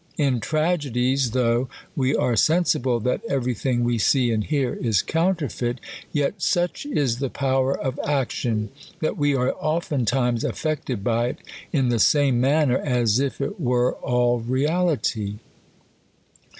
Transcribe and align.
In 0.17 0.39
tragedies, 0.39 1.29
though 1.29 1.69
w^e 1.95 2.19
are 2.19 2.35
sensible 2.35 2.99
that 3.01 3.23
every 3.29 3.53
thing 3.53 3.83
we 3.83 3.99
see 3.99 4.31
and 4.31 4.43
hear 4.43 4.73
is 4.73 5.03
counterfeit; 5.03 5.77
yet 6.11 6.41
such 6.41 6.87
is 6.87 7.19
the 7.19 7.29
power 7.29 7.77
of 7.79 7.99
action, 8.03 8.69
that 8.99 9.15
we 9.15 9.35
are 9.35 9.53
oftentimes 9.59 10.43
affected 10.43 11.03
by 11.03 11.27
it 11.27 11.39
in 11.71 11.89
the 11.89 11.99
same 11.99 12.41
manner 12.41 12.79
as 12.79 13.19
if 13.19 13.39
it 13.39 13.59
were 13.61 13.93
all 13.97 14.39
reality. 14.39 15.37